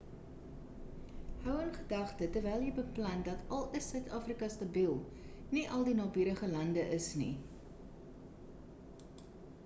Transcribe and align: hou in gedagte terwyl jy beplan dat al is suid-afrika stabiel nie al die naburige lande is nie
hou 1.47 1.55
in 1.63 1.67
gedagte 1.73 2.29
terwyl 2.37 2.63
jy 2.67 2.71
beplan 2.77 3.19
dat 3.27 3.43
al 3.57 3.67
is 3.79 3.89
suid-afrika 3.91 4.49
stabiel 4.53 4.95
nie 5.57 5.65
al 5.75 5.85
die 5.89 5.93
naburige 5.99 6.49
lande 6.53 6.87
is 6.97 7.11
nie 7.21 7.29